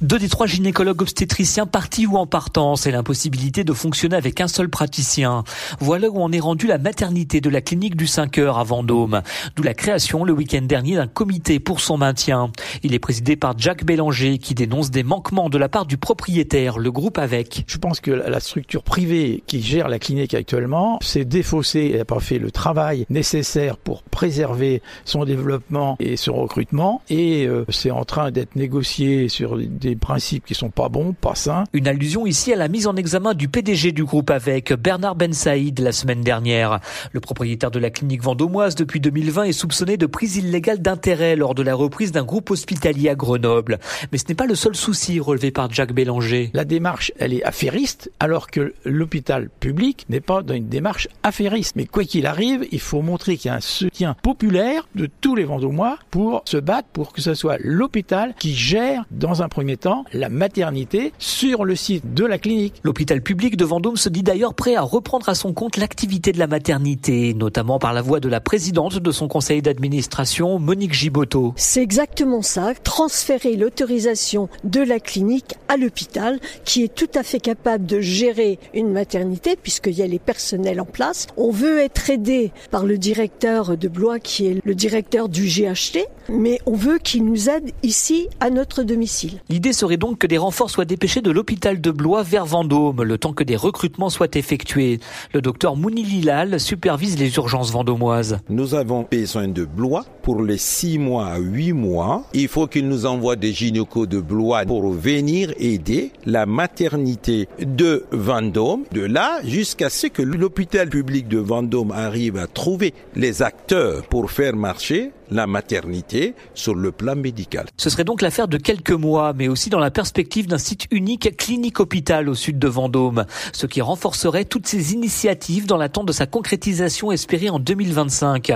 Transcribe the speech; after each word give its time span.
Deux 0.00 0.18
des 0.18 0.28
trois 0.28 0.46
gynécologues 0.46 1.02
obstétriciens 1.02 1.66
partis 1.66 2.06
ou 2.06 2.16
en 2.16 2.26
partance 2.26 2.86
et 2.86 2.90
l'impossibilité 2.90 3.62
de 3.62 3.72
fonctionner 3.72 4.16
avec 4.16 4.40
un 4.40 4.48
seul 4.48 4.68
praticien. 4.68 5.44
Voilà 5.78 6.10
où 6.10 6.20
en 6.20 6.32
est 6.32 6.40
rendue 6.40 6.66
la 6.66 6.78
maternité 6.78 7.40
de 7.40 7.48
la 7.48 7.60
clinique 7.60 7.96
du 7.96 8.08
5 8.08 8.38
heures 8.38 8.58
à 8.58 8.64
Vendôme. 8.64 9.22
D'où 9.54 9.62
la 9.62 9.72
création 9.72 10.24
le 10.24 10.32
week-end 10.32 10.62
dernier 10.62 10.96
d'un 10.96 11.06
comité 11.06 11.60
pour 11.60 11.80
son 11.80 11.96
maintien. 11.96 12.50
Il 12.82 12.92
est 12.92 12.98
présidé 12.98 13.36
par 13.36 13.56
Jacques 13.56 13.84
Bélanger 13.84 14.38
qui 14.38 14.54
dénonce 14.54 14.90
des 14.90 15.04
manquements 15.04 15.48
de 15.48 15.58
la 15.58 15.68
part 15.68 15.86
du 15.86 15.96
propriétaire, 15.96 16.78
le 16.78 16.90
groupe 16.90 17.16
avec. 17.16 17.62
Je 17.68 17.78
pense 17.78 18.00
que 18.00 18.10
la 18.10 18.40
structure 18.40 18.82
privée 18.82 19.44
qui 19.46 19.62
gère 19.62 19.88
la 19.88 20.00
clinique 20.00 20.34
actuellement 20.34 20.98
s'est 21.02 21.24
défaussée 21.24 21.92
et 21.94 21.98
n'a 21.98 22.04
pas 22.04 22.18
fait 22.18 22.40
le 22.40 22.50
travail 22.50 23.06
nécessaire 23.10 23.76
pour 23.76 24.02
préserver 24.02 24.82
son 25.04 25.24
développement 25.24 25.96
et 26.00 26.16
son 26.16 26.34
recrutement 26.34 27.00
et 27.08 27.46
euh, 27.46 27.64
c'est 27.68 27.92
en 27.92 28.04
train 28.04 28.32
d'être 28.32 28.56
négocié 28.56 29.28
sur 29.28 29.56
des 29.84 29.96
principes 29.96 30.46
qui 30.46 30.54
sont 30.54 30.70
pas 30.70 30.88
bons, 30.88 31.12
pas 31.12 31.34
sains. 31.34 31.64
Une 31.74 31.86
allusion 31.88 32.26
ici 32.26 32.52
à 32.52 32.56
la 32.56 32.68
mise 32.68 32.86
en 32.86 32.96
examen 32.96 33.34
du 33.34 33.48
PDG 33.48 33.92
du 33.92 34.04
groupe 34.04 34.30
avec 34.30 34.72
Bernard 34.72 35.14
Ben 35.14 35.34
Saïd 35.34 35.78
la 35.78 35.92
semaine 35.92 36.22
dernière. 36.22 36.80
Le 37.12 37.20
propriétaire 37.20 37.70
de 37.70 37.78
la 37.78 37.90
clinique 37.90 38.22
vendômoise 38.22 38.76
depuis 38.76 38.98
2020 39.00 39.44
est 39.44 39.52
soupçonné 39.52 39.98
de 39.98 40.06
prise 40.06 40.38
illégale 40.38 40.80
d'intérêt 40.80 41.36
lors 41.36 41.54
de 41.54 41.62
la 41.62 41.74
reprise 41.74 42.12
d'un 42.12 42.24
groupe 42.24 42.50
hospitalier 42.50 43.10
à 43.10 43.14
Grenoble. 43.14 43.78
Mais 44.10 44.16
ce 44.16 44.24
n'est 44.26 44.34
pas 44.34 44.46
le 44.46 44.54
seul 44.54 44.74
souci 44.74 45.20
relevé 45.20 45.50
par 45.50 45.70
Jacques 45.70 45.92
Bélanger. 45.92 46.50
La 46.54 46.64
démarche, 46.64 47.12
elle 47.18 47.34
est 47.34 47.44
affairiste, 47.44 48.10
alors 48.20 48.50
que 48.50 48.72
l'hôpital 48.86 49.50
public 49.60 50.06
n'est 50.08 50.20
pas 50.20 50.42
dans 50.42 50.54
une 50.54 50.68
démarche 50.68 51.08
affairiste. 51.22 51.76
Mais 51.76 51.84
quoi 51.84 52.04
qu'il 52.04 52.26
arrive, 52.26 52.66
il 52.72 52.80
faut 52.80 53.02
montrer 53.02 53.36
qu'il 53.36 53.50
y 53.50 53.52
a 53.52 53.56
un 53.56 53.60
soutien 53.60 54.16
populaire 54.22 54.88
de 54.94 55.10
tous 55.20 55.34
les 55.34 55.44
Vendômois 55.44 55.98
pour 56.10 56.42
se 56.46 56.56
battre 56.56 56.88
pour 56.88 57.12
que 57.12 57.20
ce 57.20 57.34
soit 57.34 57.58
l'hôpital 57.60 58.34
qui 58.38 58.54
gère 58.54 59.04
dans 59.10 59.42
un 59.42 59.48
premier 59.50 59.73
la 60.12 60.28
maternité 60.28 61.12
sur 61.18 61.64
le 61.64 61.76
site 61.76 62.14
de 62.14 62.24
la 62.24 62.38
clinique. 62.38 62.74
L'hôpital 62.84 63.22
public 63.22 63.56
de 63.56 63.64
Vendôme 63.64 63.96
se 63.96 64.08
dit 64.08 64.22
d'ailleurs 64.22 64.54
prêt 64.54 64.76
à 64.76 64.82
reprendre 64.82 65.28
à 65.28 65.34
son 65.34 65.52
compte 65.52 65.76
l'activité 65.76 66.32
de 66.32 66.38
la 66.38 66.46
maternité, 66.46 67.34
notamment 67.34 67.78
par 67.78 67.92
la 67.92 68.02
voix 68.02 68.20
de 68.20 68.28
la 68.28 68.40
présidente 68.40 68.98
de 68.98 69.10
son 69.10 69.28
conseil 69.28 69.62
d'administration, 69.62 70.58
Monique 70.58 70.94
Giboto. 70.94 71.52
C'est 71.56 71.82
exactement 71.82 72.42
ça, 72.42 72.72
transférer 72.82 73.56
l'autorisation 73.56 74.48
de 74.62 74.80
la 74.80 75.00
clinique 75.00 75.54
à 75.68 75.76
l'hôpital 75.76 76.38
qui 76.64 76.84
est 76.84 76.94
tout 76.94 77.10
à 77.14 77.22
fait 77.22 77.40
capable 77.40 77.86
de 77.86 78.00
gérer 78.00 78.58
une 78.72 78.92
maternité 78.92 79.56
puisqu'il 79.60 79.94
y 79.94 80.02
a 80.02 80.06
les 80.06 80.18
personnels 80.18 80.80
en 80.80 80.86
place. 80.86 81.26
On 81.36 81.50
veut 81.50 81.80
être 81.80 82.10
aidé 82.10 82.52
par 82.70 82.84
le 82.86 82.98
directeur 82.98 83.76
de 83.76 83.88
Blois 83.88 84.18
qui 84.18 84.46
est 84.46 84.64
le 84.64 84.74
directeur 84.74 85.28
du 85.28 85.46
GHT, 85.46 86.06
mais 86.28 86.58
on 86.66 86.74
veut 86.74 86.98
qu'il 86.98 87.24
nous 87.24 87.50
aide 87.50 87.72
ici 87.82 88.28
à 88.40 88.50
notre 88.50 88.82
domicile. 88.82 89.40
L'idée 89.64 89.72
serait 89.72 89.96
donc 89.96 90.18
que 90.18 90.26
des 90.26 90.36
renforts 90.36 90.68
soient 90.68 90.84
dépêchés 90.84 91.22
de 91.22 91.30
l'hôpital 91.30 91.80
de 91.80 91.90
Blois 91.90 92.22
vers 92.22 92.44
Vendôme, 92.44 93.02
le 93.02 93.16
temps 93.16 93.32
que 93.32 93.44
des 93.44 93.56
recrutements 93.56 94.10
soient 94.10 94.28
effectués. 94.34 95.00
Le 95.32 95.40
docteur 95.40 95.74
Mouni 95.74 96.02
Lilal 96.02 96.60
supervise 96.60 97.18
les 97.18 97.34
urgences 97.36 97.72
vendômoises. 97.72 98.40
Nous 98.50 98.74
avons 98.74 99.06
besoin 99.10 99.48
de 99.48 99.64
Blois 99.64 100.04
pour 100.22 100.42
les 100.42 100.58
6 100.58 100.98
mois 100.98 101.28
à 101.28 101.38
8 101.38 101.72
mois. 101.72 102.26
Il 102.34 102.48
faut 102.48 102.66
qu'il 102.66 102.86
nous 102.88 103.06
envoie 103.06 103.36
des 103.36 103.54
gynécos 103.54 104.06
de 104.06 104.20
Blois 104.20 104.66
pour 104.66 104.92
venir 104.92 105.54
aider 105.56 106.12
la 106.26 106.44
maternité 106.44 107.48
de 107.58 108.04
Vendôme. 108.12 108.82
De 108.92 109.00
là 109.00 109.40
jusqu'à 109.44 109.88
ce 109.88 110.08
que 110.08 110.20
l'hôpital 110.20 110.90
public 110.90 111.26
de 111.26 111.38
Vendôme 111.38 111.90
arrive 111.90 112.36
à 112.36 112.46
trouver 112.46 112.92
les 113.16 113.40
acteurs 113.40 114.02
pour 114.08 114.30
faire 114.30 114.54
marcher 114.54 115.12
la 115.30 115.46
maternité 115.46 116.34
sur 116.54 116.74
le 116.74 116.92
plan 116.92 117.16
médical. 117.16 117.66
Ce 117.76 117.90
serait 117.90 118.04
donc 118.04 118.22
l'affaire 118.22 118.48
de 118.48 118.56
quelques 118.56 118.90
mois, 118.90 119.32
mais 119.32 119.48
aussi 119.48 119.70
dans 119.70 119.78
la 119.78 119.90
perspective 119.90 120.46
d'un 120.46 120.58
site 120.58 120.86
unique 120.90 121.36
clinique-hôpital 121.36 122.28
au 122.28 122.34
sud 122.34 122.58
de 122.58 122.68
Vendôme, 122.68 123.24
ce 123.52 123.66
qui 123.66 123.80
renforcerait 123.80 124.44
toutes 124.44 124.66
ces 124.66 124.92
initiatives 124.92 125.66
dans 125.66 125.76
l'attente 125.76 126.06
de 126.06 126.12
sa 126.12 126.26
concrétisation 126.26 127.12
espérée 127.12 127.50
en 127.50 127.58
2025. 127.58 128.52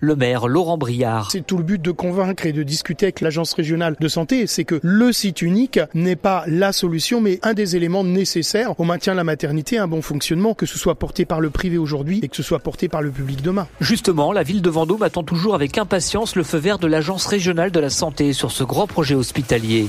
Le 0.00 0.16
maire 0.16 0.46
Laurent 0.46 0.78
Briard. 0.78 1.30
C'est 1.30 1.46
tout 1.46 1.56
le 1.56 1.64
but 1.64 1.82
de 1.82 1.90
convaincre 1.90 2.46
et 2.46 2.52
de 2.52 2.62
discuter 2.62 3.06
avec 3.06 3.20
l'agence 3.20 3.52
régionale 3.52 3.96
de 3.98 4.08
santé, 4.08 4.46
c'est 4.46 4.64
que 4.64 4.78
le 4.82 5.12
site 5.12 5.42
unique 5.42 5.80
n'est 5.94 6.16
pas 6.16 6.44
la 6.46 6.72
solution, 6.72 7.20
mais 7.20 7.38
un 7.42 7.54
des 7.54 7.76
éléments 7.76 8.04
nécessaires 8.04 8.78
au 8.78 8.84
maintien 8.84 9.12
de 9.14 9.18
la 9.18 9.24
maternité, 9.24 9.78
un 9.78 9.88
bon 9.88 10.02
fonctionnement, 10.02 10.54
que 10.54 10.66
ce 10.66 10.78
soit 10.78 10.94
porté 10.94 11.24
par 11.24 11.40
le 11.40 11.50
privé 11.50 11.78
aujourd'hui 11.78 12.20
et 12.22 12.28
que 12.28 12.36
ce 12.36 12.42
soit 12.42 12.60
porté 12.60 12.88
par 12.88 13.02
le 13.02 13.10
public 13.10 13.42
demain. 13.42 13.66
Justement, 13.80 14.32
la 14.32 14.42
ville 14.42 14.62
de 14.62 14.70
Vendôme 14.70 15.02
attend 15.02 15.22
toujours 15.22 15.54
avec 15.54 15.78
impatience 15.78 16.11
le 16.34 16.42
feu 16.42 16.58
vert 16.58 16.78
de 16.78 16.86
l'Agence 16.86 17.24
régionale 17.24 17.70
de 17.70 17.80
la 17.80 17.88
santé 17.88 18.34
sur 18.34 18.50
ce 18.50 18.64
grand 18.64 18.86
projet 18.86 19.14
hospitalier. 19.14 19.88